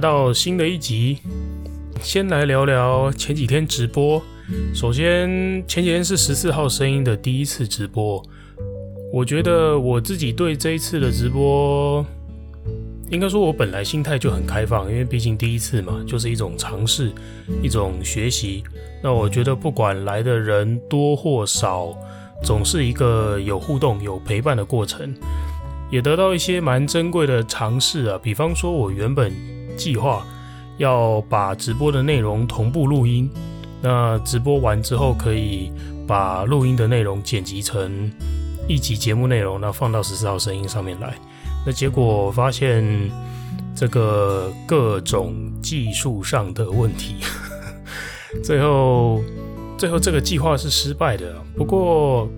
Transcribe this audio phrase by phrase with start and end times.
[0.00, 1.18] 到新的一集。
[2.00, 4.22] 先来聊聊前几天直播。
[4.74, 5.28] 首先，
[5.68, 8.20] 前几天是十四号声音的第一次直播。
[9.12, 12.04] 我觉得我自己对这一次的直播，
[13.10, 17.12] 应该说我本来心态就很开放，因为毕竟第一次嘛，就是一种尝试，
[17.62, 18.64] 一种学习。
[19.02, 21.94] 那我觉得不管来的人多或少，
[22.42, 25.14] 总是一个有互动、有陪伴的过程。
[25.90, 29.32] 也得到一些蛮珍贵的尝试啊，比方说，我原本
[29.80, 30.22] 计划
[30.76, 33.30] 要把直播的内容同步录音，
[33.80, 35.72] 那直播完之后可以
[36.06, 38.12] 把录音的内容剪辑成
[38.68, 41.14] 一集节目内容，那放到十四号声音上面来。
[41.64, 42.84] 那结果发现
[43.74, 47.16] 这个各种技术上的问题，
[48.44, 49.22] 最后
[49.78, 51.34] 最后这个计划是失败的。
[51.56, 52.28] 不过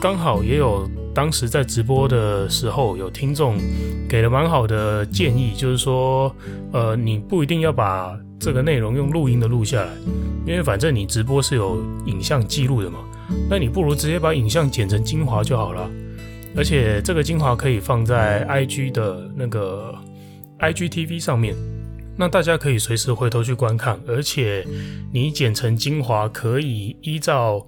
[0.00, 0.88] 刚好也有。
[1.16, 3.56] 当时在直播的时候，有听众
[4.06, 6.30] 给了蛮好的建议，就是说，
[6.74, 9.88] 呃，你不一定要把这个内容用录音的录下来，
[10.46, 12.98] 因为反正你直播是有影像记录的嘛，
[13.48, 15.90] 那你不如直接把影像剪成精华就好了。
[16.54, 19.94] 而且这个精华可以放在 IG 的那个
[20.58, 21.56] IGTV 上面，
[22.14, 24.66] 那大家可以随时回头去观看，而且
[25.10, 27.66] 你剪成精华可以依照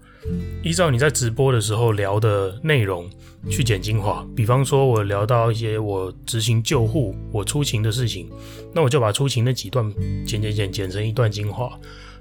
[0.62, 3.08] 依照你在直播的时候聊的内容。
[3.48, 8.28] 去剪精华，比方说，我聊到一些我执行救护、我出勤的事情，
[8.74, 9.88] 那我就把出勤那几段
[10.26, 11.70] 剪剪剪剪成一段精华。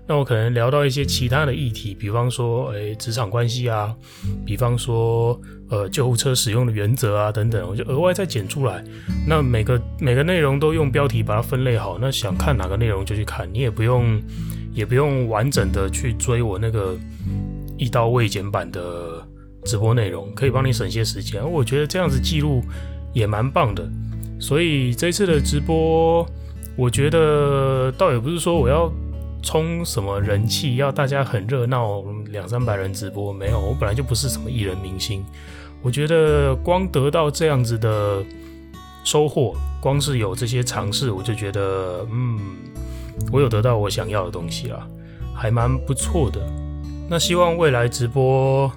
[0.07, 3.93] 那我可能聊到一些其他的议题，比方说，诶，职场关系啊，
[4.45, 5.37] 比方说，
[5.71, 8.83] 呃，救护车使用的原则啊等等，我就额外再剪出来。
[9.27, 14.21] 那每个每个内容都用标题把它分类好，那想看哪个内容就去看，你也不用
[14.71, 16.95] 也不用完整的去追我那个
[17.77, 19.25] 一刀未剪版的。
[19.65, 22.63] 直播内容可以帮你省些时间，我觉得这样子记录
[23.11, 23.85] 也蛮棒的。
[24.39, 26.25] 所以这次的直播，
[26.77, 28.89] 我觉得倒也不是说我要
[29.43, 33.59] 冲什么人气，要大家很热闹，两三百人直播没有。
[33.59, 35.21] 我本来就不是什么艺人明星，
[35.81, 38.23] 我觉得光得到这样子的
[39.03, 42.39] 收获，光是有这些尝试，我就觉得嗯，
[43.33, 44.87] 我有得到我想要的东西了，
[45.35, 46.39] 还蛮不错的。
[47.09, 48.71] 那希望未来直播。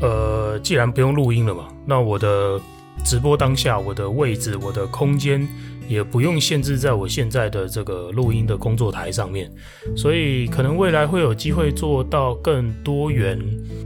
[0.00, 2.60] 呃，既然不用录音了嘛，那我的
[3.04, 5.46] 直播当下，我的位置、我的空间
[5.88, 9.50] 也不用限制在我现在的这个录音的工作台上面，
[9.96, 13.38] 所以可能未来会有机会做到更多元、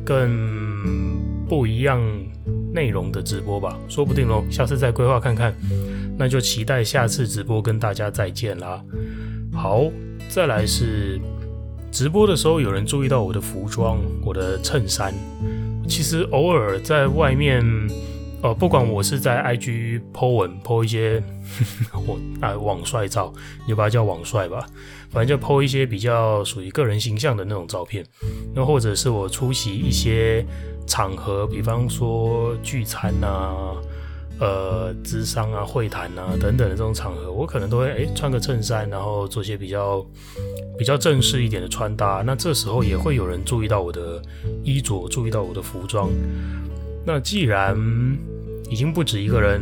[0.05, 2.01] 更不一样
[2.73, 5.55] 内容的直播吧，说不定喽，下次再规划看看。
[6.17, 8.83] 那就期待下次直播跟大家再见啦。
[9.53, 9.84] 好，
[10.28, 11.21] 再来是
[11.91, 15.12] 直播的时候，有人注意到我的服装，我的衬衫。
[15.88, 17.65] 其实偶尔在外面，
[18.43, 21.22] 呃，不管我是在 IG po 文 po 一些
[22.06, 23.32] 我啊网帅照，
[23.66, 24.66] 你把它叫网帅吧，
[25.10, 28.04] 反正就 po 一些比较属于个人形象的那种照片，
[28.54, 30.47] 那或者是我出席一些
[30.87, 33.75] 场合，比方说聚餐啊。
[34.41, 40.06] 呃，智商啊、会谈啊等等的这种场合，我可能都会诶穿个衬衫，然后做些比较
[40.78, 42.22] 比较正式一点的穿搭。
[42.25, 44.22] 那这时候也会有人注意到我的
[44.62, 46.09] 衣着，注意到我的服装。
[47.04, 47.77] 那既然
[48.71, 49.60] 已经不止一个人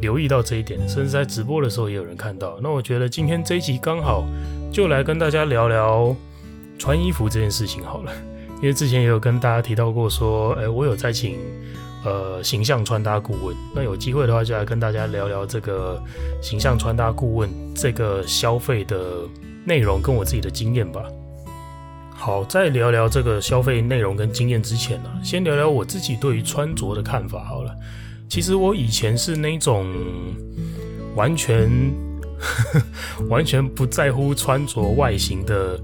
[0.00, 4.24] 留意到这一点，甚至在直播的时候也有人看到，那我觉得今天这一集刚好
[4.70, 6.14] 就来跟大家聊聊
[6.78, 8.12] 穿衣服这件事情好了。
[8.60, 11.38] 因为之前也有跟大家提到过说，诶，我有在请。
[12.04, 16.02] 呃，形象穿搭顾问，那有机会的话，就来跟大家聊聊这个
[16.42, 19.20] 形象穿搭顾问这个消费的
[19.64, 21.04] 内容跟我自己的经验吧。
[22.12, 27.72] 好，在聊聊这个消费内容跟经验之前呢，先聊聊我自己对于穿着的看法好了。
[28.28, 29.86] 其实我以前是那种
[31.14, 31.70] 完全
[33.30, 35.80] 完全不在乎穿着外形的。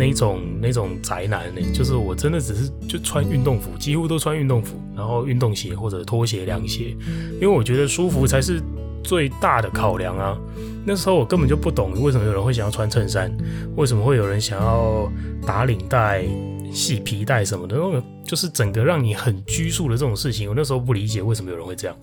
[0.00, 6.96] 那种那种宅男呢，就是我真的只是就穿运动服，几乎都穿运动服，然后运动鞋或者拖鞋、凉鞋，
[7.34, 8.62] 因为我觉得舒服才是
[9.04, 10.38] 最大的考量啊。
[10.86, 13.30] 那时候我根本就不懂为什么有人会想要穿衬衫，
[13.76, 15.06] 为什么会有人想要
[15.46, 16.24] 打领带、
[16.72, 17.76] 系皮带什么的，
[18.24, 21.94] 就是整个让你很拘束的这种事情，我那时候不理解为什么有人会这样。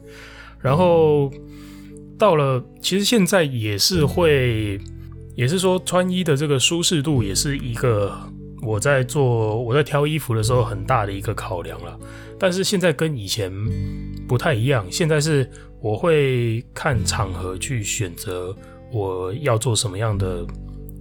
[0.62, 1.32] 然后
[2.20, 4.80] 到了，其实现在也是会。
[5.38, 8.12] 也是说穿衣的这个舒适度也是一个
[8.64, 11.98] 我在做我在挑衣服的时候很大的一个考量了。
[12.40, 13.54] 但是现在跟以前
[14.28, 15.48] 不太一样，现在是
[15.80, 18.56] 我会看场合去选择
[18.92, 20.44] 我要做什么样的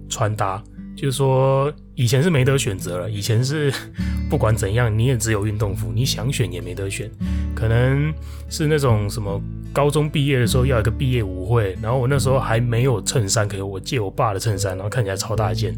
[0.07, 0.63] 穿搭。
[0.97, 3.09] 就是说，以前是没得选择了。
[3.09, 3.71] 以前是
[4.27, 7.09] 不管怎样，你也只有运动服，你想选也没得选。
[7.55, 8.11] 可能
[8.49, 9.39] 是那种什么
[9.71, 15.75] 高中毕业的时候要一个毕业舞会，然后我那时候还没有衬衫，可以我借我爸的衬衫，然后看起来超大件，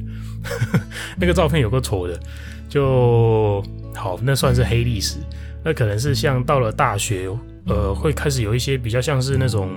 [1.19, 2.17] 那个照片有个丑的，
[2.69, 3.61] 就
[3.93, 5.17] 好，那算是黑历史。
[5.65, 7.29] 那可能是像到了大学，
[7.65, 9.69] 呃，会开始有一些比较像是那种。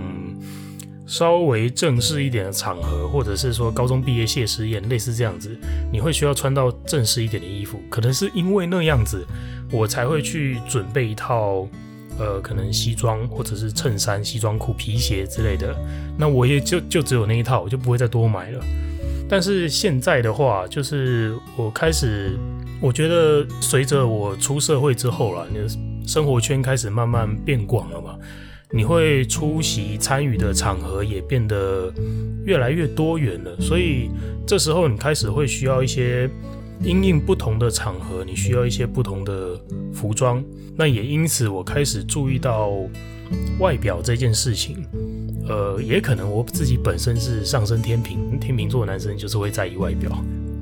[1.13, 5.55] 稍微正式一点的场合，或者是说高中毕业谢师宴，类似这样子，
[5.93, 7.79] 你会需要穿到正式一点的衣服。
[7.91, 9.23] 可能是因为那样子，
[9.71, 11.69] 我才会去准备一套，
[12.19, 15.77] 呃，可能西装或者是衬衫、西装裤、皮鞋之类的。
[16.17, 18.65] 那我也就就只有那一套，我就不会再多买了。
[19.29, 22.39] 但是现在的话，就是我开始，
[22.81, 25.69] 我觉得随着我出社会之后了，你的
[26.07, 28.17] 生活圈开始慢慢变广了嘛。
[28.73, 31.93] 你会出席参与的场合也变得
[32.45, 34.11] 越来越多元了，所以
[34.47, 36.29] 这时候你开始会需要一些
[36.83, 39.61] 因应不同的场合，你需要一些不同的
[39.93, 40.43] 服装。
[40.75, 42.71] 那也因此，我开始注意到
[43.59, 44.85] 外表这件事情。
[45.49, 50.11] 呃，也可能我自己本身是上升天秤，天秤座男生就是会在意外表，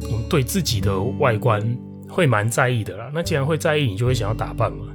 [0.02, 1.62] 我们对自己的外观
[2.08, 3.10] 会蛮在意的啦。
[3.14, 4.86] 那既然会在意，你就会想要打扮嘛。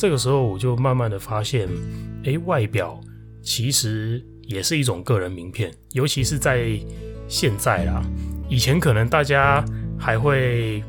[0.00, 1.68] 这个时候，我就慢慢的发现。
[2.24, 2.98] 诶，外表
[3.42, 6.70] 其实也是一种个人名片，尤其是在
[7.28, 8.02] 现在啦。
[8.48, 9.62] 以前可能大家
[9.98, 10.82] 还会，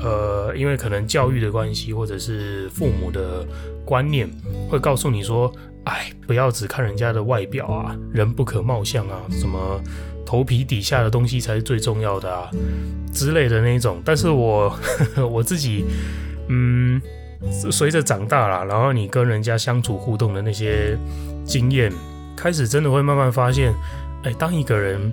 [0.00, 3.44] 呃，因为可能教育的关系，或者是父母的
[3.84, 4.30] 观念，
[4.70, 5.52] 会告诉你说，
[5.86, 9.82] 哎，不要只看人家的外表啊，人不可貌相啊，什么
[10.24, 12.48] 头皮底下的东西才是最重要的啊
[13.12, 14.00] 之类的那一种。
[14.04, 15.84] 但是我呵呵 我自己，
[16.46, 17.02] 嗯。
[17.50, 20.98] 随着长大了，然后你跟人家相处互动的那些
[21.44, 21.92] 经验，
[22.36, 23.72] 开始真的会慢慢发现，
[24.22, 25.12] 哎，当一个人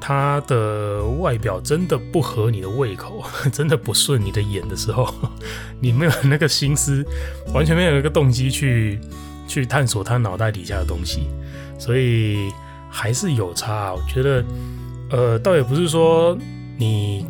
[0.00, 5.12] 他的外表真的不合你的胃口， 真的不顺你的眼的时候，
[5.80, 7.04] 你没有那个心思，
[7.54, 9.00] 完全没有那个动机去
[9.48, 11.28] 去探索他脑袋底下的东西，
[11.78, 12.52] 所以
[12.90, 13.94] 还是有差。
[13.94, 14.44] 我觉得，
[15.10, 16.36] 呃，倒也不是说
[16.78, 17.26] 你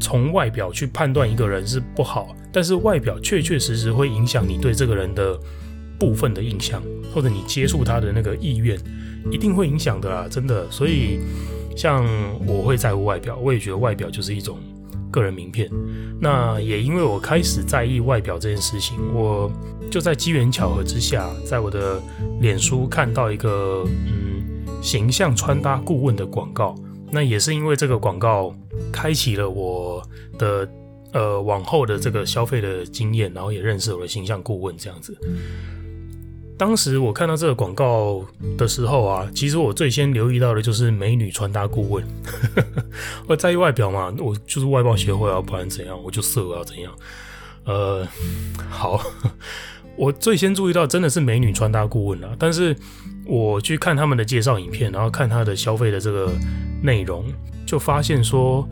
[0.00, 2.34] 从外表去判断一个人是不好。
[2.52, 5.38] 但是外表确确实实会影响你对这个人的
[6.00, 6.82] 部分的印象，
[7.14, 8.76] 或者你接触他的那个意愿，
[9.30, 10.68] 一定会影响的啦，真的。
[10.68, 11.20] 所以，
[11.76, 12.04] 像
[12.44, 14.58] 我会在乎外表，我也觉得外表就是一种
[15.12, 15.70] 个人名片。
[16.20, 19.48] 那也因为我开始在意外表这件事情，我
[19.90, 22.02] 就在机缘巧合之下，在我的
[22.40, 24.42] 脸书看到一个嗯
[24.82, 26.74] 形象穿搭顾问的广告。
[27.12, 28.54] 那也是因为这个广告
[28.92, 30.02] 开启了我
[30.38, 30.68] 的。
[31.12, 35.18] 呃，往后的这个消费的经验，然后也认识我的形象顾问这样子。
[36.56, 38.24] 当时我看到这个广告
[38.56, 42.06] 的时候啊，其实我最先留意到的就是美女穿搭顾问。
[43.26, 46.00] 我在意外表嘛，我就是外貌协会啊，不然怎样？
[46.00, 46.94] 我就色啊，怎样？
[47.64, 48.06] 呃，
[48.68, 49.04] 好，
[49.98, 52.36] 我最先注意到真的是美女穿搭顾问了。
[52.38, 52.76] 但是
[53.30, 56.32] 我去看他们的介绍影片，然后看他的消费的这个
[56.82, 57.24] 内容，
[57.64, 58.68] 就发现说。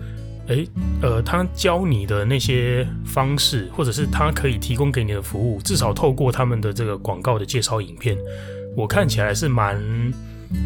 [0.49, 0.67] 诶，
[1.03, 8.17] 呃，他教你的那些方式，或者是他可以提供给你的服务，至少透过他们的这个广告的介绍影片，
[8.75, 9.79] 我看起来是蛮，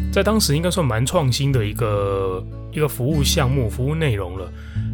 [0.09, 4.49] 在当时应该算蛮创新的一个一个服务项目、服务内容了。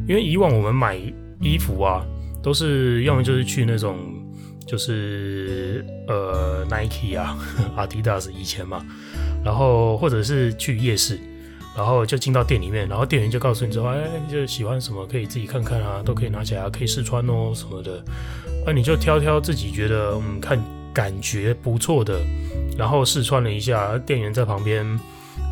[0.07, 0.97] 因为以往我们买
[1.39, 2.03] 衣服啊，
[2.41, 3.95] 都是要么就是去那种，
[4.69, 7.37] 就是呃 Nike 啊、
[7.75, 8.85] Adidas 以前嘛，
[9.43, 11.19] 然后或者是去夜市。
[11.77, 18.03] 然后就进到店里面，然后店员就告诉你说：“哎，就喜欢什么可以自己看看啊，都可以拿起来，啊可以试穿哦什么的。
[18.65, 20.61] 那你就挑挑自己觉得嗯看
[20.93, 22.19] 感觉不错的，
[22.77, 24.83] 然后试穿了一下，店员在旁边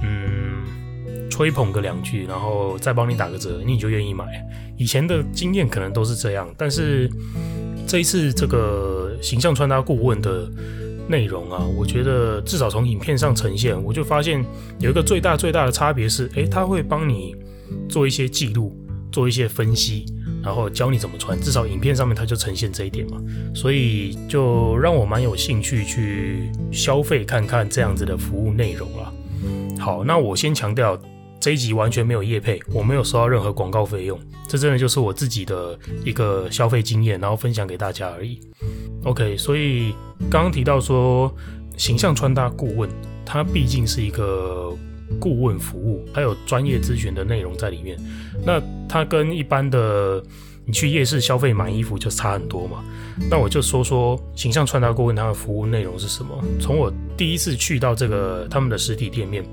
[0.04, 4.26] 嗯吹捧个两句，然后再帮你打个折，你就愿意买。
[4.76, 7.10] 以前的经验可能都是这样，但是
[7.88, 10.48] 这一次这个形象穿搭顾问的。”
[11.10, 14.44] 内容啊，我觉得至少从影片上呈现，我就发现
[14.78, 17.34] 有一个最大最大的差别是，诶，他会帮你
[17.88, 18.76] 做一些记录，
[19.10, 20.04] 做一些分析，
[20.44, 21.40] 然后教你怎么穿。
[21.40, 23.22] 至少影片上面他就呈现这一点嘛，
[23.56, 29.14] 所以就让我蛮有兴趣去消费看看这样子的服务内容了。
[29.80, 31.00] 好，那我先强调，
[31.40, 38.40] 这一集完全没有业配，我没有收到任何广告费用，这真的就是我自己的一个消费经验，然后分享给大家而已。
[39.04, 39.94] OK，所以
[40.30, 41.34] 刚刚提到说
[41.78, 42.90] 形象穿搭顾问，
[43.26, 44.76] 它毕竟是一个
[45.20, 47.98] 顾问服务，它有专业咨询的内容在里面。
[48.46, 50.22] 那它跟一般的
[50.68, 52.84] 你去夜市消费买衣服就差很多嘛。
[53.32, 56.30] 那我就说说形象穿搭顾问他的服务内容是什么。
[56.60, 59.44] 从我第一次去到这个他们的实体店面，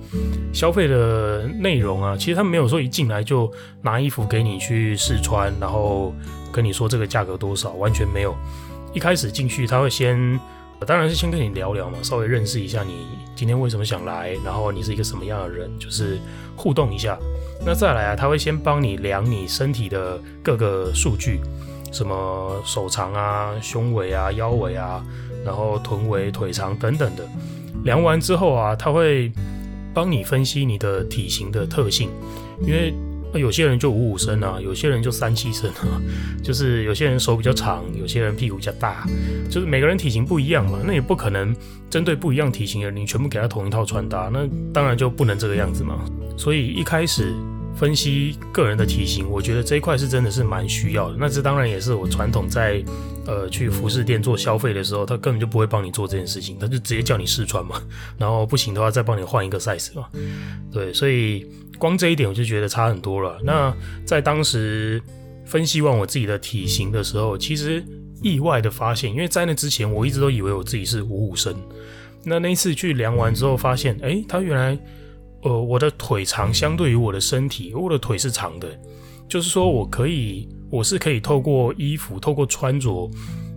[0.52, 6.12] 消费的内容啊，其实他们没有说一进来就拿衣服给你去试穿，然后
[6.52, 8.34] 跟你说这个价格多少，完全没有。
[8.92, 10.38] 一开始进去他会先。
[10.84, 16.18] 当然是先跟你聊聊嘛，稍微认识一下你今天为什么想来，然后你是一个什么样的人，就是
[16.56, 17.18] 互动一下。
[17.64, 21.40] 那再来啊，他会先帮你量你身体的各个数据，
[21.92, 25.04] 什么手长啊、胸围啊、腰围啊，
[25.44, 27.26] 然后臀围、腿长等等的。
[27.84, 29.32] 量完之后啊，他会
[29.92, 32.10] 帮你分析你的体型的特性，
[32.60, 32.92] 因为。
[33.38, 36.00] 有些人就五五身啊，有些人就三七身啊，
[36.42, 39.06] 就是有些人手比较长，有些人屁股比较大，
[39.50, 41.54] 就是每个人体型不一样嘛，那也不可能
[41.90, 46.04] 针对不一样体型的人，你全部给他同一套穿搭，那当然就不能这个样子嘛。
[46.36, 47.32] 所以一开始
[47.76, 51.16] 分析个人的体型，我觉得这一块是真的是蛮需要的。
[51.18, 52.84] 那这当然也是我传统在
[53.26, 57.80] 呃去服饰店做消费的时候，他根本就不会帮你做这件事情，他就直接叫你试穿嘛，
[58.18, 60.06] 然后不行的话再帮你换一个 size 嘛。
[60.72, 61.46] 对，所以。
[61.78, 63.38] 光这一点我就觉得差很多了。
[63.42, 65.02] 那在当时
[65.44, 67.84] 分析完我自己的体型的时候，其实
[68.22, 71.54] 意外的发现，因为在那之前我一直都以为我自己是五五身。
[72.24, 74.78] 那那一次去量完之后，发现，哎、欸，他原来，
[75.42, 78.68] 呃，我的腿长相对于我的身体，我的腿是长的，
[79.28, 83.10] 就是说我可以，我是可以透过衣服，透过穿着，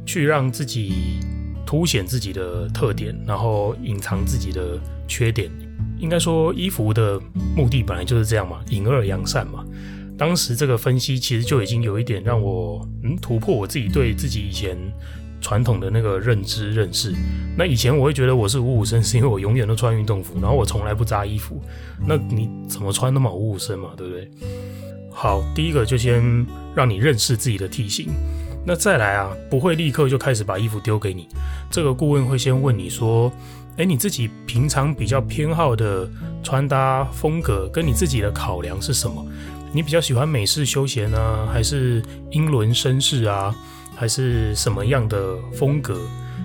[0.06, 1.20] 去让自己
[1.66, 5.50] 凸显自己的特点，然后隐藏自己的缺点。
[6.00, 7.20] 应该说，衣服的
[7.56, 9.66] 目的本来就是这样嘛，隐恶扬善嘛。
[10.18, 14.76] 当时这个分析其实就已经有一点让我嗯突破我自己对自己以前
[15.40, 17.14] 传统的那个认知认识。
[17.56, 21.62] 那以前我会觉得我是五五身，是因为我永远都穿运动服，然后我从来不扎衣服。
[22.06, 24.30] 那你怎么穿那么五五身嘛，对不对？
[25.12, 28.08] 好，第一个就先让你认识自己的体型。
[28.66, 31.28] 那再来啊，不会立刻就开始把衣服丢给你。
[31.70, 33.32] 这个顾问会先问你说。
[33.78, 36.10] 哎，你自己平常比较偏好的
[36.42, 39.24] 穿搭风格，跟你自己的考量是什么？
[39.72, 43.56] 你比较喜欢美式休闲呢，还是英伦绅士啊，
[43.96, 46.00] 还是什么样的风格？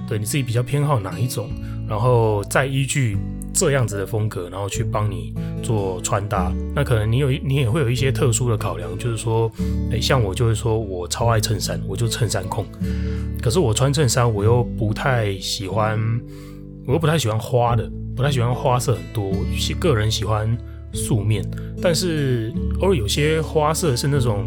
[0.07, 1.49] 对，你自己比较偏好哪一种？
[1.89, 3.17] 然后再依据
[3.55, 6.53] 这样子的风格，然后去帮你做穿搭。
[6.75, 9.51] 那可能你有你也会有一些特殊的考量，就是说，
[9.91, 12.67] 哎，像我就是说我超爱衬衫，我就衬衫控。
[13.41, 15.99] 可是我穿衬衫，我又不太喜欢。
[16.87, 19.25] 我又不太喜欢花的，不太喜欢花色很多。
[19.25, 20.57] 我个人喜欢
[20.93, 21.45] 素面，
[21.81, 24.47] 但是偶尔有些花色是那种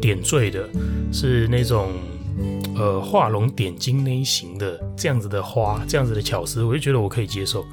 [0.00, 0.68] 点缀的，
[1.12, 1.90] 是那种
[2.74, 7.64] 呃画龙点睛那一型的这样子的花，这样子的巧思，我就觉得我可以接受。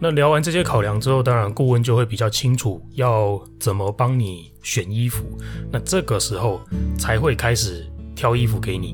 [0.00, 5.24] 那聊完这些考量之后，当然顾问就会比较清楚要怎么帮你选衣服，
[5.70, 6.60] 那这个时候
[6.98, 8.92] 才会开始挑衣服给你。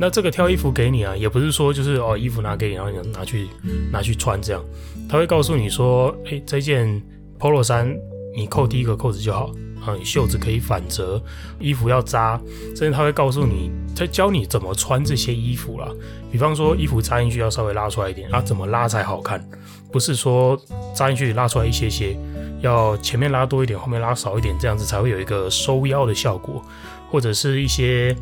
[0.00, 3.48] 那这个挑衣服给你啊，也不是说就是哦，衣服拿给你，然后你拿去
[3.92, 4.64] 拿去穿这样。
[5.06, 7.02] 他会告诉你说，诶，这件
[7.38, 7.94] Polo 衫
[8.34, 9.52] 你扣第一个扣子就好
[9.84, 11.22] 啊，袖子可以反折，
[11.58, 12.40] 衣服要扎，
[12.74, 15.86] 甚至他会告诉你，他教你怎么穿这些衣服啦。
[16.32, 19.46] 比方说衣服扎进去要稍微拉出来一点啊，怎么拉才好看？
[19.92, 20.58] 不是说
[20.96, 22.16] 扎进去拉出来一些些，
[22.62, 26.64] 要前面拉多一点，后面拉少一点，这样子才会有一个收腰的效果，
[27.10, 28.16] 或者是一些。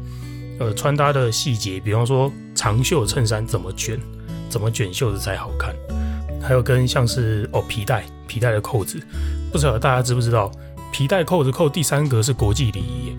[0.58, 3.98] 呃，穿搭的细节，比方说长袖衬衫怎么卷，
[4.48, 5.74] 怎么卷袖子才好看，
[6.42, 9.00] 还有跟像是哦皮带，皮带的扣子，
[9.52, 10.50] 不知道大家知不知道，
[10.92, 13.16] 皮带扣子扣第三格是国际礼仪。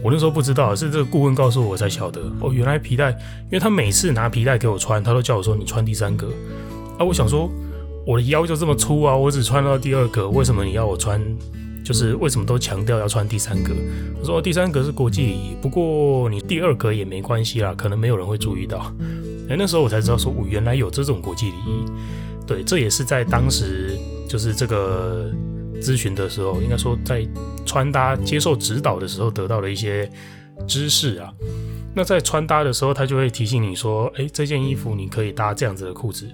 [0.00, 2.20] 我那时候不知道，是这个顾问告诉我才晓得。
[2.40, 6.28] 哦，原来皮带，因为他每次拿皮带给我穿，他都叫我说你穿第三格。
[6.96, 7.50] 啊，我想说
[8.06, 11.20] 我的腰就这么粗啊，我只穿到第二格，为什么你要我穿？
[11.88, 13.72] 就是为什么都强调要穿第三格？
[14.20, 18.94] 我说第三格是国际礼仪，不过你第二格也没关系啦，可能没有人会注意到。
[19.48, 21.86] 哎，那时候我才知道说，我原来有这种国际礼仪。
[22.46, 25.32] 对，这也是在当时就是这个
[25.80, 27.26] 咨询的时候，应该说在
[27.64, 30.10] 穿搭接受指导的时候得到的一些
[30.66, 31.32] 知识啊。
[31.94, 36.28] 那在穿搭的时候，他就会提醒你说，哎，这件衣服你可以搭这样子的裤子。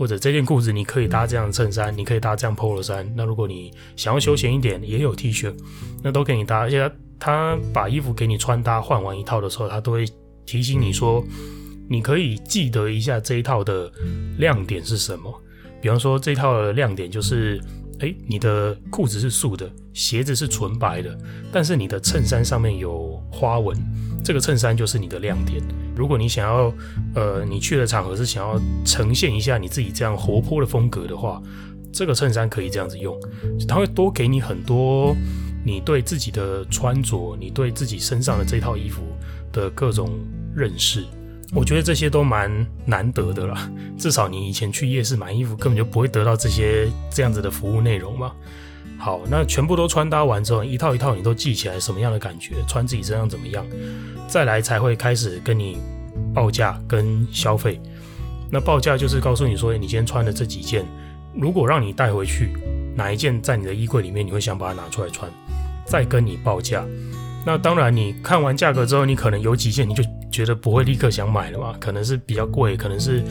[0.00, 3.06] 或者这件裤子你可以搭这样的衬衫，你可以搭这样 Polo 衫。
[3.14, 5.54] 那如果你想要休闲一点，也有 T 恤，
[6.02, 6.60] 那都给你搭。
[6.60, 10.06] 而且他把衣服给你穿搭换完一套的时候，他都会
[10.46, 11.22] 提醒你说，
[11.86, 13.92] 你可以记得一下这一套的
[14.38, 15.30] 亮点是什么。
[15.82, 17.60] 比方说这一套的亮点就是，
[17.98, 21.14] 诶，你的裤子是素的，鞋子是纯白的，
[21.52, 23.76] 但是你的衬衫上面有花纹。
[24.24, 25.62] 这个衬衫就是你的亮点。
[26.00, 26.72] 如果你想要，
[27.14, 31.42] 呃，你去的场合是想要呈现一下你自己这样活泼的风格的话，
[31.92, 33.14] 这个衬衫可以这样子用，
[33.68, 35.14] 它会多给你很多
[35.62, 39.02] 你对自己的穿着，你对自己身上的这套衣服
[39.52, 40.08] 的各种
[40.56, 41.04] 认识。
[41.52, 42.50] 我觉得这些都蛮
[42.86, 48.32] 难得的啦，至少你以前去夜市买衣服根本就不会得到这些这样子的服务内容嘛。
[49.00, 53.66] 好，那全部都穿搭完之后，一套一套你都记起来什么样的感觉，穿自己身上怎么样，
[54.28, 55.78] 再来才会开始跟你
[56.34, 57.80] 报价跟消费。
[58.50, 60.84] 那报价就是告诉你说，你今天穿的这几件，
[61.34, 62.52] 如果让你带回去，
[62.94, 65.30] 哪一件在你的衣柜里面你会想把它拿出来穿，
[65.86, 66.84] 再跟你报价。
[67.46, 73.24] 那当然，你看完价格之后，你可能有几件你就觉得不会立刻想买了嘛，可能是比较贵，可能是，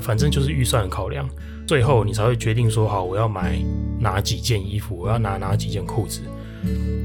[0.00, 1.28] 反正就是预算考量，
[1.70, 3.56] 最后你才会决定说，好，我要买
[4.00, 6.20] 哪几件衣服，我要拿哪几件裤子，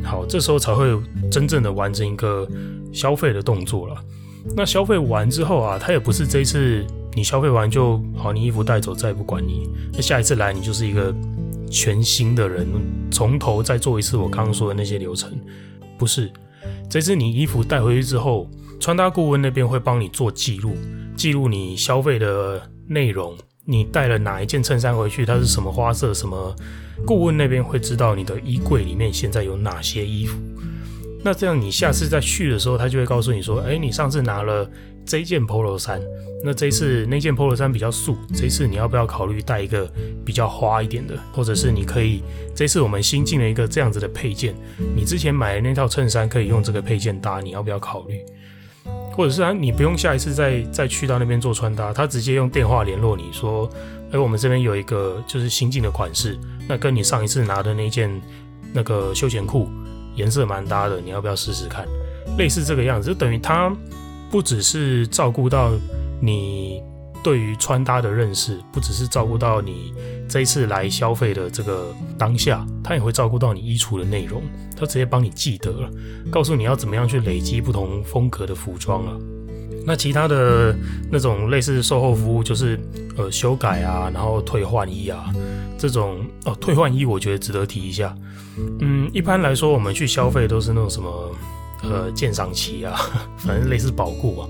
[0.04, 0.88] 好，这时候才会
[1.30, 2.50] 真正的完成一个
[2.92, 3.96] 消费的动作了。
[4.58, 11.14] 那消费完之后啊，它也不是这一次你消费完就好，你衣服带走再也不管你，那下一次来你就是一个
[11.70, 12.66] 全新的人，
[13.12, 15.32] 从头再做一次我刚刚说的那些流程，
[15.96, 16.32] 不是。
[16.90, 20.76] 这次你衣服带回去之后，穿搭顾问那边会帮你做记录，
[21.16, 26.56] 记录你消费的内容，你带了哪一件衬衫回去，它是什么花色，什么，
[27.06, 30.38] 顾问那边会知道你的衣柜里面现在有哪些衣服。
[31.24, 34.70] 那这样你下次再去的时候，他就会告诉你说，哎，你上次拿了
[35.04, 36.00] 这件 Polo 衫，
[36.44, 39.92] 那这次那件 Polo 衫比较素，这次你要不要考虑带一个
[40.24, 42.22] 比较花一点的，或者是你可以，
[42.54, 44.54] 这次我们新进了一个这样子的配件，
[44.96, 48.24] 你之前买的那套衬衫可以用这个配件搭，你要不要考虑？
[49.16, 53.70] 或者是啊，你不用下一次再再去到那边做穿搭，他直接用电话联络你说，
[54.12, 58.22] 哎，我们这边有一个就是新进的款式，那跟你上一次拿的那件
[58.74, 59.70] 那个休闲裤。
[60.16, 61.86] 颜色蛮搭的，你要不要试试看？
[62.38, 63.70] 类似这个样子，就等于它
[64.32, 65.74] 不只是照顾到
[66.22, 66.82] 你
[67.22, 69.94] 对于穿搭的认识，不只是照顾到你
[70.28, 74.42] 这一次来消费的这个当下，它也会照顾到你衣橱的内容，
[74.76, 75.90] 它直接帮你记得了，
[76.32, 79.18] 告诉你要怎么样去累积不同风格的服装啊。
[79.88, 80.76] 那其他的
[81.12, 82.80] 那种类似售后服务，就是
[83.18, 85.32] 呃修改啊，然后退换衣啊，
[85.78, 88.16] 这种哦退换衣，我觉得值得提一下。
[88.80, 91.36] 嗯，一般来说，我们去消费都是那种什么
[91.84, 92.96] 呃鉴赏期啊，
[93.38, 94.50] 反正类似保固啊，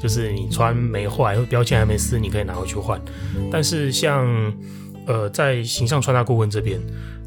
[0.00, 3.00] 就是你穿没坏，标签还没撕，你可以拿回去换。
[3.50, 4.24] 但是像
[5.06, 6.80] 呃在形象穿搭顾问这边，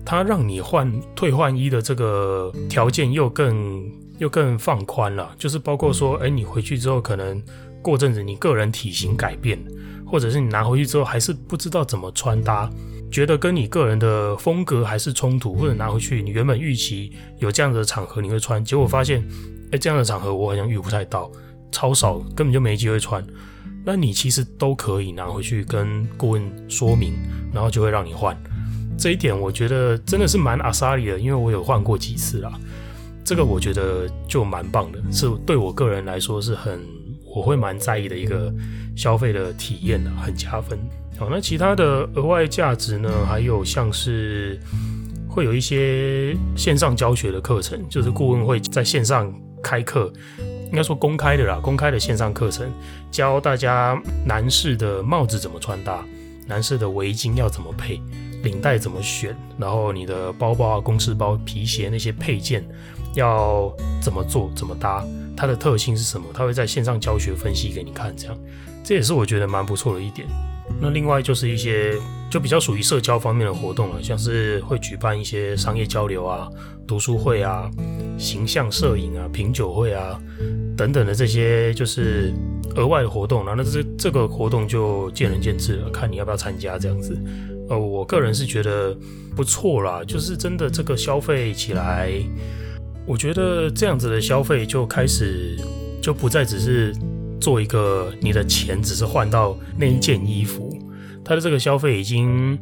[0.05, 3.89] 他让你换退换衣的这个条件又更。
[4.19, 7.41] 又更放宽了，就是包括说，哎，你回去之后可能
[7.81, 9.57] 过阵子你个人体型改变，
[10.05, 12.69] 或者是你拿回去之后还是不知道怎么穿搭，
[13.09, 19.25] 觉得跟你个人的风格还是冲突，或者拿回去你原本预期有这样的场合你会穿，结果发现，
[19.71, 21.31] 哎，这样的场合我好像遇不太到，
[21.71, 23.25] 超少，根本就没机会穿。
[23.85, 27.13] 那你其实都可以拿回去跟顾问说明，
[27.53, 28.35] 然后就会让你换。
[28.97, 32.51] 这一点我觉得真的是蛮阿莎力的，因为我有换过几次啦。
[33.23, 36.79] 这个我觉得就蛮棒的，是对我个人来说是很
[37.23, 38.53] 我会蛮在意的一个
[38.95, 40.77] 消费的体验的，很加分。
[41.17, 43.09] 好，那其他的额外价值呢？
[43.27, 44.59] 还有像是
[45.29, 50.11] 会有一些线上教学的课程，就是顾问会在线上开课，
[50.71, 52.71] 应该说公开的啦，公开的线上课程，
[53.11, 56.05] 教大家男士的帽子怎么穿搭，
[56.47, 58.01] 男士的围巾要怎么配，
[58.43, 62.63] 领带怎么选，然后你的包包啊、公事包、皮鞋那些配件。
[63.15, 65.03] 要怎么做，怎么搭，
[65.35, 66.27] 它的特性是什么？
[66.31, 68.37] 他会在线上教学分析给你看，这样，
[68.83, 70.27] 这也是我觉得蛮不错的一点。
[70.81, 71.93] 那另外就是一些
[72.29, 76.47] 就比较属于社交方面的活动了，像是会举办一些商业交流啊、
[76.87, 77.69] 读书会啊、
[78.17, 80.19] 形象摄影啊、品酒会啊
[80.77, 82.33] 等等的这些，就是
[82.75, 83.43] 额外的活动。
[83.43, 87.17] 了那这这个活动就见仁见智了，看你要不要参加这样子。
[87.69, 88.97] 呃，我个人是觉得
[89.35, 92.11] 不错啦，就是真的这个消费起来。
[93.05, 95.57] 我觉得这样子的消费就开始
[96.01, 96.93] 就不再只是
[97.39, 100.77] 做一个你的钱只是换到那一件衣服，
[101.23, 102.59] 它的这个消费已经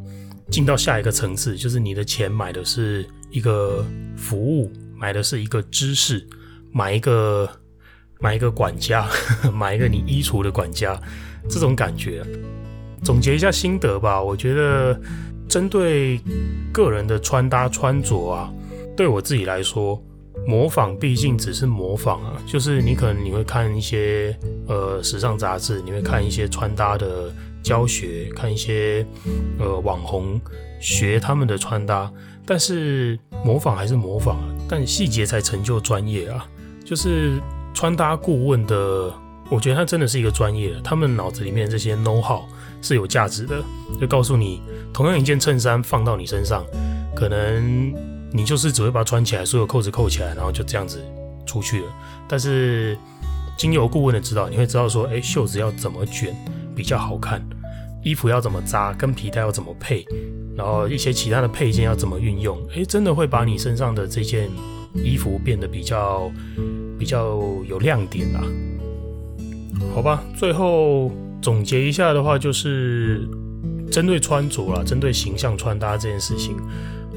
[0.49, 3.85] 进到下一个层次，就是你的钱买的是一个
[4.15, 6.25] 服务，买的是一个知识，
[6.71, 7.49] 买一个
[8.19, 9.07] 买一个管家，
[9.51, 10.99] 买一个你衣橱的管家，
[11.49, 12.23] 这种感觉。
[13.03, 14.99] 总结一下心得吧，我觉得
[15.47, 16.19] 针对
[16.71, 18.51] 个人的穿搭穿着啊，
[18.95, 20.01] 对我自己来说。
[20.47, 24.33] 模仿毕竟只是模仿啊，就是你可能你会看一些
[24.65, 27.29] 呃时尚杂志，你会看一些穿搭的
[27.61, 29.05] 教学，看一些
[29.59, 30.39] 呃网红
[30.79, 32.09] 学他们的穿搭，
[32.45, 34.37] 但是模仿还是模仿，
[34.69, 36.47] 但细节才成就专业啊。
[36.85, 37.41] 就是
[37.73, 39.13] 穿搭顾问的，
[39.49, 42.43] 我觉得他真的是一个专业，他们脑子里面这些 know how
[42.81, 43.61] 是有价值的，
[43.99, 44.61] 就告诉你，
[44.93, 46.65] 同样一件衬衫放到你身上，
[47.13, 47.93] 可能
[48.31, 50.99] 你就是只会把它穿起来，所有扣子扣起来，然后就这样子
[51.45, 51.85] 出去了。
[52.27, 52.97] 但是
[53.57, 56.35] 经由顾问的指导，你会知道说，哎，袖子要怎么卷
[56.75, 57.41] 比较好看，
[58.03, 60.05] 衣服要怎么扎，跟皮带要怎么配，
[60.55, 64.49] 然后一些其他的配件要怎么运用，哎，真的会把你身上的这件
[64.93, 66.31] 衣服变得比较
[66.99, 68.43] 比较有亮点啊。
[69.93, 71.11] 好吧，最后
[71.41, 73.27] 总结一下的话，就是
[73.91, 76.55] 针对穿着啦，针对形象穿搭这件事情，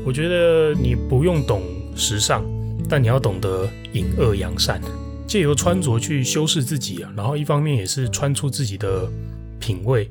[0.05, 1.63] 我觉得你不用懂
[1.95, 2.45] 时尚，
[2.89, 4.81] 但你要懂得隐恶扬善，
[5.27, 9.07] 借由穿着去修饰自己啊，然后一方面也是穿出自己的
[9.59, 10.09] 品味，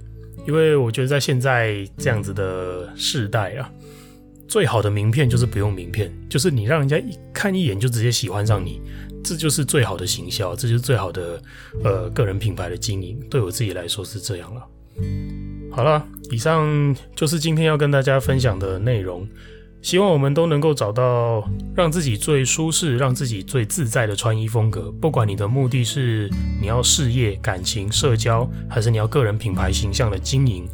[0.48, 3.70] 因为我觉得在现在这样子的世代啊，
[4.48, 8.82] 最好的名片就是不用名片，就是你让人家一看一眼就直接喜欢上你。
[9.22, 11.42] 这就是最好的行销，这就是最好的
[11.84, 13.20] 呃个人品牌的经营。
[13.30, 14.66] 对我自己来说是这样了。
[15.72, 19.28] 好了，以上就是今天要跟大家分享的内容。
[19.82, 24.92] 希望我们都能够找到让自己最舒适、让自己最自在的穿衣风格。
[25.00, 26.30] 不管你的目的是
[26.62, 30.68] 你要事业、感情、社交，还是你要个人品牌形象的经营，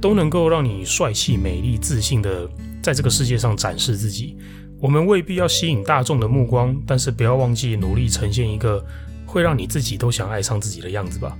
[0.00, 2.48] 都能够让你帅气、美丽、自信的
[2.80, 4.36] 在这个世界上展示自己。
[4.80, 8.82] 我们未必要吸引大众的目光，但是不要忘记努力呈现一个
[9.26, 11.36] 会让你自己都想爱上自己的样子吧。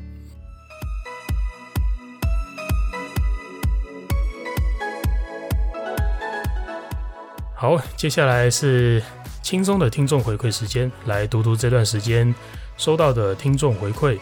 [7.60, 9.02] 好，接下来是
[9.42, 12.34] 轻松的听众回馈时间，来读读这段时间
[12.78, 14.18] 收到的听众回馈。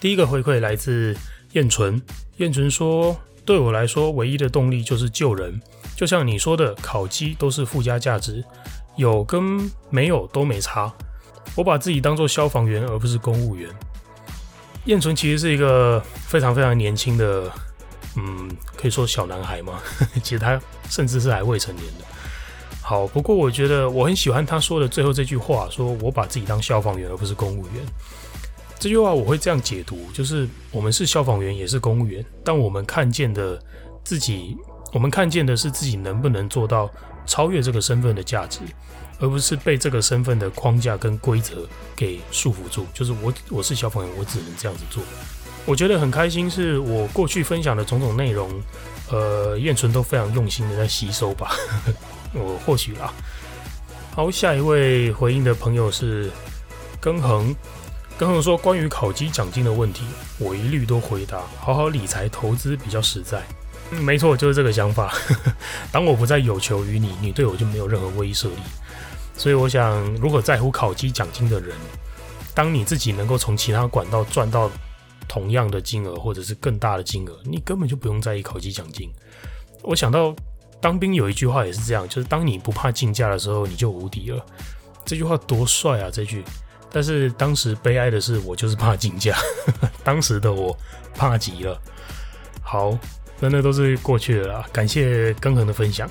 [0.00, 1.14] 第一个回馈来自
[1.52, 2.00] 燕纯，
[2.38, 5.60] 燕纯说：“对我来说，唯一的动力就是救人。”
[5.94, 8.42] 就像你说的，烤鸡都是附加价值，
[8.96, 10.90] 有跟没有都没差。
[11.54, 13.68] 我把自己当做消防员，而不是公务员。
[14.86, 17.52] 燕纯其实是一个非常非常年轻的，
[18.20, 19.80] 嗯，可以说小男孩吗。
[20.22, 22.04] 其实他甚至是还未成年的。
[22.82, 27.84] 好，不过我觉得我很喜欢他说的最后这句话，说我把自己当消防员，而不是公务员。
[28.78, 33.58] 这句话我会这样解读，就是我们是消防员，也是公务员，但我们看见的
[34.04, 34.56] 自己。
[34.92, 36.90] 我们看见的是自己能不能做到
[37.24, 38.58] 超越这个身份的价值，
[39.20, 42.84] 而不是被这个身份的框架跟规则给束缚住。
[42.92, 45.00] 就是我，我是消防员，我只能这样子做。
[45.66, 48.50] 我觉得很开心，是我过去分享的种种内容，
[49.10, 51.52] 呃，燕纯都非常用心的在吸收吧。
[52.34, 53.12] 我或许啦。
[54.14, 56.30] 好，下一位回应的朋友是
[57.00, 57.54] 庚恒，
[58.18, 60.04] 庚恒说，关于考绩奖金的问题，
[60.38, 63.42] 我一律都回答：好好理财投资比较实在。
[63.90, 65.12] 没错，就是这个想法。
[65.92, 68.62] 当我不再有求于你，你对我就没有任何威慑力。
[69.36, 71.74] 所以，我想，如果在乎考绩奖金的人，
[72.54, 74.70] 当你自己能够从其他管道赚到
[75.30, 79.08] 同样的金额，或者是更大的金额，你根本就不用在意考级奖金。
[79.82, 80.34] 我想到
[80.80, 84.44] 当兵有一句话也是这样，就是当你不怕竞价的时候，你就无敌了。
[85.04, 86.10] 这句话多帅啊！
[86.12, 86.42] 这句，
[86.90, 89.38] 但是当时悲哀的是，我就是怕竞价，
[90.02, 90.76] 当时的我
[91.14, 91.80] 怕极了。
[92.60, 92.98] 好。
[93.42, 96.06] 那那都是过去了啦，感谢庚恒的分享。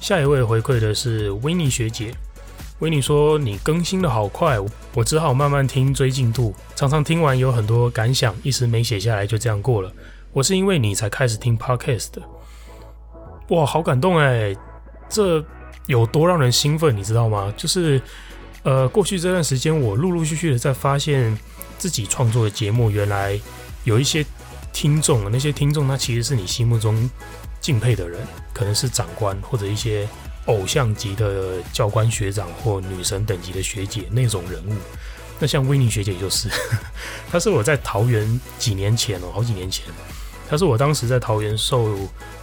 [0.00, 2.14] 下一位回馈的是维尼学姐，
[2.80, 4.58] 维尼说，你更新的好快，
[4.94, 9.92] 我只好慢慢听追进度，常常听完有很多感想，一时没写下来，就这样过了。
[10.32, 12.22] 我是因为你才开始听 Podcast 的，
[13.50, 14.54] 哇，好感动哎，
[15.08, 15.44] 这
[15.86, 17.52] 有多让人兴奋，你知道吗？
[17.56, 18.00] 就是
[18.62, 21.38] 呃，过去这段时间，我陆陆续续的在发现
[21.78, 23.40] 自己创作的节目，原来
[23.84, 24.24] 有一些。
[24.72, 27.10] 听众，那些听众，他其实是你心目中
[27.60, 28.20] 敬佩的人，
[28.54, 30.08] 可能是长官或者一些
[30.46, 34.74] 偶像级的教官学长或女神等级的学姐那种人物。
[35.38, 36.48] 那像维尼学姐就是，
[37.30, 39.86] 她是我在桃园几年前哦，好几年前，
[40.48, 41.96] 她是我当时在桃园受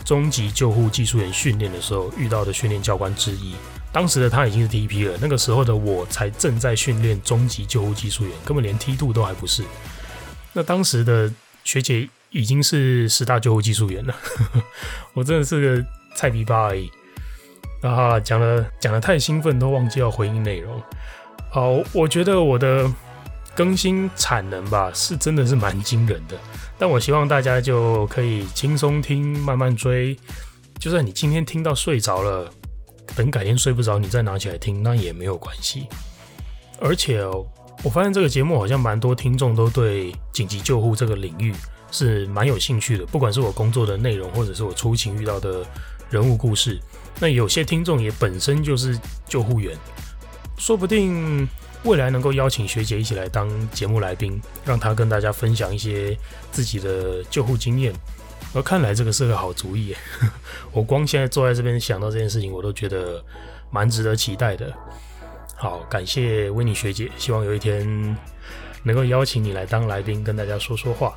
[0.04, 3.56] 中级救护技术员训练的时候遇到的训练教官之一。
[3.92, 9.64] 当时的她已经是 TP 了，那个时候的我才正在训练中级救护技术员，根本连梯度都还不是。
[10.54, 11.32] 那当时的
[11.64, 12.10] 学姐。
[12.30, 14.14] 已经是十大救护技术员了，
[15.16, 16.92] 我真的是个菜逼巴而已。
[17.82, 20.82] 啊，讲了讲的太兴奋，都忘记要回应内容。
[21.52, 22.90] 好，我觉得我的
[23.56, 26.38] 更新产能吧，是真的是蛮惊人的。
[26.78, 30.18] 但我希望大家就可以轻松听，慢慢追。
[30.80, 32.50] 就算你今天听到睡着了，
[33.16, 35.88] 等改天睡不着，你再拿起来听，那也没有关系。
[36.80, 37.46] 而且哦，
[37.84, 41.54] 我发现这个节目好像蛮多听众都对紧急救护这个领域。
[41.90, 45.66] 是蛮有兴趣的，不管是我工作的内容，或者是我出勤遇到的
[46.10, 46.78] 人物故事。
[47.20, 49.76] 那有些听众也本身就是救护员，
[50.58, 51.48] 说不定
[51.84, 56.18] 未来能够邀请学姐一起来当节目来宾，让她跟大家分享一些
[56.52, 57.94] 自己的救护经验。
[58.54, 59.96] 而看来这个是个好主意，
[60.72, 63.24] 我光现在坐在这边想到这件事情，我都觉得
[63.72, 64.74] 蛮值得期待的。
[65.56, 68.18] 好，感谢维尼学姐，希望有一天
[68.84, 71.16] 能够邀请你来当来宾，跟大家说说话。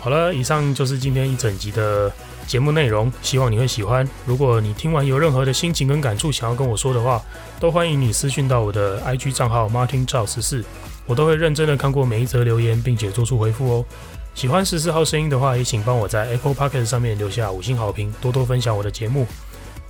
[0.00, 2.10] 好了，以上就是今天一整集的
[2.46, 4.08] 节目内容，希望你会喜欢。
[4.24, 7.22] 如果你听完有任何的心情跟感触想要跟我说的话，
[7.60, 10.64] 都欢迎你私讯到我的 IG 账号 Martin 赵十四，
[11.06, 13.84] 我都会认真的看过每一则留言，并且做出回复哦。
[14.34, 19.26] 喜欢十四号声音的话，也请帮我在 Apple Podcast 上面留下五星好评，多多分享我的节目。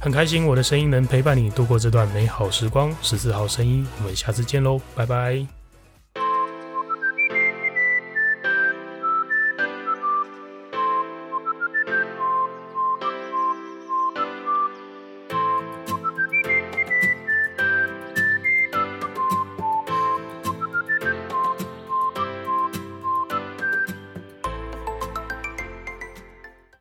[0.00, 2.90] 很开心我的声音能陪伴你度过这段美好时光。
[3.00, 5.59] 十四号声音，我们下次见喽，拜拜。